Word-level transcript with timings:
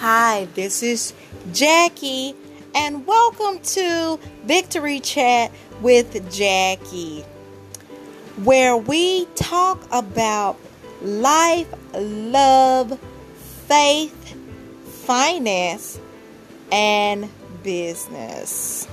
Hi, 0.00 0.46
this 0.54 0.82
is 0.82 1.14
Jackie, 1.54 2.34
and 2.74 3.06
welcome 3.06 3.60
to 3.60 4.20
Victory 4.44 5.00
Chat 5.00 5.50
with 5.80 6.30
Jackie, 6.30 7.22
where 8.44 8.76
we 8.76 9.24
talk 9.36 9.82
about 9.90 10.58
life, 11.00 11.66
love, 11.94 13.00
faith, 13.68 14.36
finance, 15.06 15.98
and 16.70 17.30
business. 17.62 18.86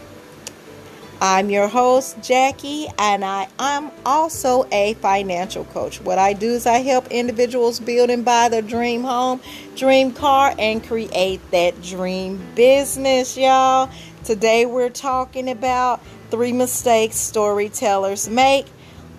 I'm 1.21 1.49
your 1.49 1.67
host, 1.67 2.21
Jackie, 2.21 2.87
and 2.99 3.23
I 3.23 3.47
am 3.57 3.91
also 4.05 4.67
a 4.71 4.93
financial 4.95 5.63
coach. 5.65 6.01
What 6.01 6.19
I 6.19 6.33
do 6.33 6.51
is 6.51 6.65
I 6.65 6.79
help 6.79 7.07
individuals 7.11 7.79
build 7.79 8.09
and 8.09 8.25
buy 8.25 8.49
their 8.49 8.61
dream 8.61 9.03
home, 9.03 9.39
dream 9.75 10.11
car, 10.13 10.53
and 10.59 10.83
create 10.85 11.39
that 11.51 11.81
dream 11.81 12.41
business, 12.55 13.37
y'all. 13.37 13.89
Today 14.25 14.65
we're 14.65 14.89
talking 14.89 15.49
about 15.49 16.01
three 16.29 16.51
mistakes 16.51 17.15
storytellers 17.15 18.27
make 18.27 18.65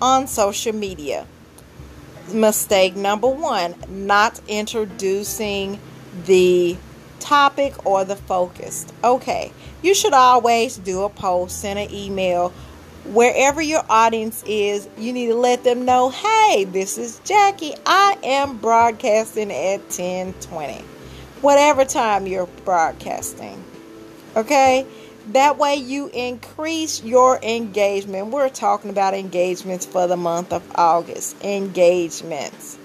on 0.02 0.26
social 0.26 0.74
media. 0.74 1.26
Mistake 2.32 2.96
number 2.96 3.28
one 3.28 3.74
not 3.88 4.40
introducing 4.48 5.78
the 6.26 6.76
topic 7.24 7.86
or 7.86 8.04
the 8.04 8.16
focus. 8.16 8.86
Okay, 9.02 9.50
you 9.82 9.94
should 9.94 10.12
always 10.12 10.76
do 10.76 11.02
a 11.02 11.08
post, 11.08 11.60
send 11.60 11.78
an 11.78 11.90
email. 11.90 12.50
Wherever 13.06 13.60
your 13.60 13.82
audience 13.88 14.42
is, 14.46 14.88
you 14.96 15.12
need 15.12 15.26
to 15.26 15.34
let 15.34 15.64
them 15.64 15.84
know, 15.84 16.10
hey, 16.10 16.64
this 16.64 16.96
is 16.96 17.20
Jackie. 17.24 17.74
I 17.84 18.16
am 18.22 18.58
broadcasting 18.58 19.50
at 19.50 19.80
1020. 19.80 20.82
Whatever 21.40 21.84
time 21.84 22.26
you're 22.26 22.46
broadcasting. 22.64 23.62
Okay? 24.36 24.86
That 25.32 25.58
way 25.58 25.76
you 25.76 26.10
increase 26.12 27.02
your 27.02 27.38
engagement. 27.42 28.28
We're 28.28 28.50
talking 28.50 28.90
about 28.90 29.14
engagements 29.14 29.86
for 29.86 30.06
the 30.06 30.16
month 30.16 30.52
of 30.52 30.62
August. 30.74 31.42
Engagements. 31.42 32.78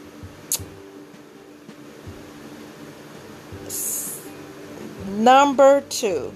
Number 5.19 5.81
two, 5.81 6.33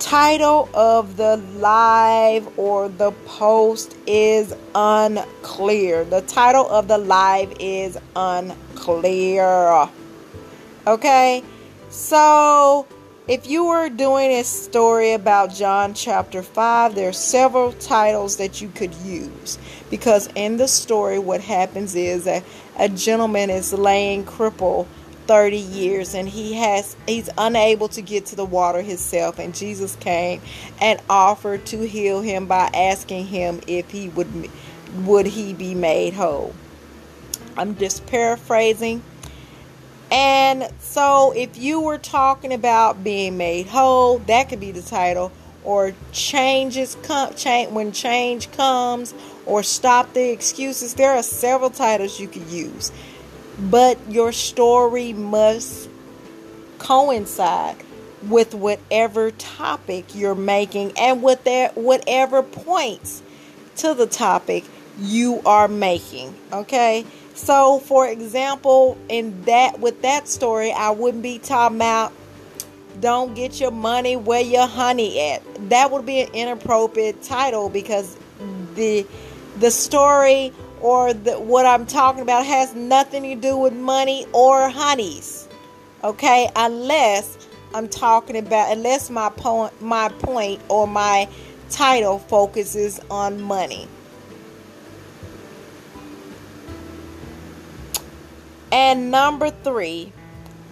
title 0.00 0.68
of 0.74 1.16
the 1.16 1.36
live 1.36 2.58
or 2.58 2.88
the 2.88 3.12
post 3.26 3.94
is 4.08 4.52
unclear. 4.74 6.04
The 6.04 6.22
title 6.22 6.68
of 6.68 6.88
the 6.88 6.98
live 6.98 7.54
is 7.60 7.96
unclear. 8.16 9.88
Okay, 10.84 11.44
so 11.90 12.88
if 13.28 13.48
you 13.48 13.66
were 13.66 13.88
doing 13.88 14.32
a 14.32 14.42
story 14.42 15.12
about 15.12 15.54
John 15.54 15.94
chapter 15.94 16.42
5, 16.42 16.96
there 16.96 17.10
are 17.10 17.12
several 17.12 17.72
titles 17.74 18.38
that 18.38 18.60
you 18.60 18.68
could 18.70 18.92
use 18.94 19.60
because 19.90 20.28
in 20.34 20.56
the 20.56 20.66
story, 20.66 21.20
what 21.20 21.40
happens 21.40 21.94
is 21.94 22.24
that 22.24 22.42
a 22.76 22.88
gentleman 22.88 23.48
is 23.48 23.72
laying 23.72 24.24
crippled 24.24 24.88
30 25.28 25.58
years 25.58 26.14
and 26.14 26.26
he 26.26 26.54
has 26.54 26.96
he's 27.06 27.28
unable 27.36 27.86
to 27.88 28.00
get 28.00 28.24
to 28.24 28.34
the 28.34 28.46
water 28.46 28.80
himself 28.80 29.38
and 29.38 29.54
Jesus 29.54 29.94
came 29.96 30.40
and 30.80 31.00
offered 31.08 31.66
to 31.66 31.86
heal 31.86 32.22
him 32.22 32.46
by 32.46 32.70
asking 32.72 33.26
him 33.26 33.60
if 33.66 33.90
he 33.90 34.08
would 34.08 34.50
would 35.04 35.26
he 35.26 35.52
be 35.52 35.74
made 35.74 36.14
whole. 36.14 36.54
I'm 37.58 37.76
just 37.76 38.06
paraphrasing. 38.06 39.02
And 40.10 40.70
so 40.80 41.32
if 41.36 41.58
you 41.58 41.82
were 41.82 41.98
talking 41.98 42.54
about 42.54 43.04
being 43.04 43.36
made 43.36 43.66
whole, 43.66 44.20
that 44.20 44.48
could 44.48 44.60
be 44.60 44.72
the 44.72 44.80
title 44.80 45.30
or 45.62 45.92
changes 46.12 46.96
come 47.02 47.34
change 47.34 47.70
when 47.72 47.92
change 47.92 48.50
comes 48.52 49.12
or 49.44 49.62
stop 49.62 50.14
the 50.14 50.30
excuses. 50.30 50.94
There 50.94 51.12
are 51.12 51.22
several 51.22 51.68
titles 51.68 52.18
you 52.18 52.28
could 52.28 52.46
use 52.46 52.90
but 53.58 53.98
your 54.08 54.32
story 54.32 55.12
must 55.12 55.88
coincide 56.78 57.76
with 58.28 58.54
whatever 58.54 59.30
topic 59.32 60.14
you're 60.14 60.34
making 60.34 60.92
and 60.98 61.22
with 61.22 61.42
that 61.44 61.76
whatever 61.76 62.42
points 62.42 63.22
to 63.76 63.94
the 63.94 64.06
topic 64.06 64.64
you 64.98 65.40
are 65.44 65.68
making 65.68 66.34
okay? 66.52 67.04
So 67.34 67.78
for 67.78 68.08
example 68.08 68.98
in 69.08 69.42
that 69.44 69.78
with 69.80 70.02
that 70.02 70.28
story 70.28 70.72
i 70.72 70.90
wouldn't 70.90 71.22
be 71.22 71.38
talking 71.38 71.76
about 71.76 72.12
don't 73.00 73.34
get 73.34 73.60
your 73.60 73.70
money 73.70 74.16
where 74.16 74.40
your 74.40 74.66
honey 74.66 75.20
at. 75.20 75.42
That 75.70 75.90
would 75.90 76.06
be 76.06 76.20
an 76.20 76.32
inappropriate 76.32 77.22
title 77.22 77.68
because 77.68 78.16
the 78.74 79.06
the 79.58 79.70
story 79.70 80.52
or 80.80 81.12
the, 81.12 81.38
what 81.38 81.66
I'm 81.66 81.86
talking 81.86 82.22
about 82.22 82.46
has 82.46 82.74
nothing 82.74 83.22
to 83.22 83.34
do 83.34 83.56
with 83.56 83.72
money 83.72 84.26
or 84.32 84.68
honeys. 84.68 85.48
Okay, 86.04 86.48
unless 86.54 87.48
I'm 87.74 87.88
talking 87.88 88.36
about 88.36 88.72
unless 88.72 89.10
my 89.10 89.28
point 89.30 89.80
my 89.82 90.08
point 90.08 90.60
or 90.68 90.86
my 90.86 91.28
title 91.70 92.18
focuses 92.18 93.00
on 93.10 93.40
money. 93.40 93.88
And 98.70 99.10
number 99.10 99.50
3, 99.50 100.12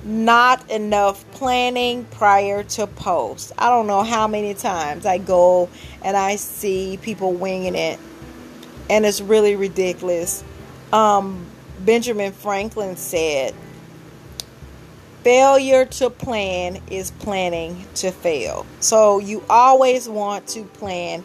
not 0.05 0.71
enough 0.71 1.28
planning 1.33 2.05
prior 2.05 2.62
to 2.62 2.87
post. 2.87 3.53
I 3.59 3.69
don't 3.71 3.87
know 3.87 4.03
how 4.03 4.28
many 4.28 4.55
times 4.55 5.06
I 5.06 5.19
go 5.19 5.69
and 6.03 6.16
I 6.16 6.37
see 6.37 6.99
people 7.03 7.33
winging 7.33 7.75
it 7.75 7.99
and 8.89 9.05
it's 9.05 9.21
really 9.21 9.57
ridiculous. 9.57 10.45
Um, 10.93 11.47
Benjamin 11.81 12.33
Franklin 12.33 12.97
said, 12.97 13.55
Failure 15.23 15.85
to 15.85 16.09
plan 16.09 16.81
is 16.89 17.11
planning 17.11 17.85
to 17.97 18.13
fail. 18.13 18.65
So 18.79 19.19
you 19.19 19.43
always 19.51 20.09
want 20.09 20.47
to 20.49 20.63
plan 20.63 21.25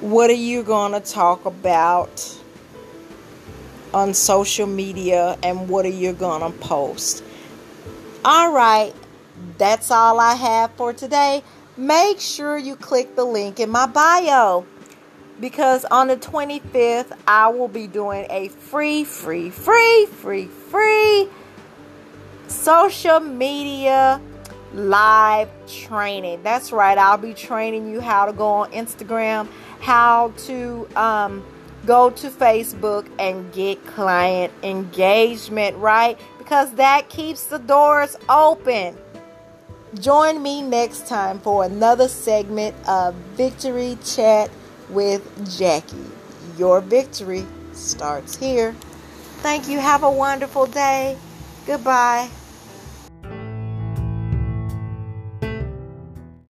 what 0.00 0.30
are 0.30 0.34
you 0.34 0.62
going 0.62 0.92
to 0.92 1.00
talk 1.00 1.44
about 1.44 2.40
on 3.92 4.14
social 4.14 4.66
media 4.66 5.36
and 5.42 5.68
what 5.68 5.84
are 5.84 5.88
you 5.88 6.12
going 6.12 6.40
to 6.40 6.58
post. 6.58 7.24
All 8.24 8.52
right, 8.52 8.94
that's 9.58 9.90
all 9.90 10.20
I 10.20 10.34
have 10.34 10.70
for 10.72 10.92
today. 10.92 11.42
Make 11.76 12.20
sure 12.20 12.56
you 12.56 12.76
click 12.76 13.16
the 13.16 13.24
link 13.24 13.58
in 13.58 13.70
my 13.70 13.86
bio 13.86 14.64
because 15.40 15.84
on 15.86 16.08
the 16.08 16.16
25th, 16.16 17.16
I 17.26 17.48
will 17.48 17.68
be 17.68 17.86
doing 17.86 18.26
a 18.30 18.48
free, 18.48 19.04
free, 19.04 19.50
free, 19.50 20.06
free, 20.06 20.46
free 20.46 21.28
social 22.48 23.20
media 23.20 24.20
live 24.74 25.48
training. 25.66 26.42
That's 26.42 26.72
right, 26.72 26.96
I'll 26.96 27.16
be 27.16 27.34
training 27.34 27.90
you 27.90 28.00
how 28.00 28.26
to 28.26 28.32
go 28.32 28.46
on 28.46 28.72
Instagram, 28.72 29.48
how 29.80 30.32
to 30.46 30.88
um, 30.96 31.44
go 31.86 32.10
to 32.10 32.28
Facebook 32.28 33.06
and 33.18 33.50
get 33.52 33.84
client 33.86 34.52
engagement, 34.62 35.76
right? 35.78 36.18
Because 36.38 36.72
that 36.74 37.08
keeps 37.08 37.44
the 37.44 37.58
doors 37.58 38.16
open. 38.28 38.96
Join 39.94 40.40
me 40.40 40.62
next 40.62 41.08
time 41.08 41.40
for 41.40 41.64
another 41.64 42.06
segment 42.06 42.76
of 42.86 43.14
Victory 43.36 43.98
Chat 44.04 44.50
with 44.90 45.22
Jackie. 45.58 46.10
Your 46.58 46.80
victory 46.80 47.46
starts 47.72 48.36
here. 48.36 48.72
Thank 49.42 49.68
you. 49.68 49.78
Have 49.78 50.02
a 50.02 50.10
wonderful 50.10 50.66
day. 50.66 51.16
Goodbye. 51.66 52.28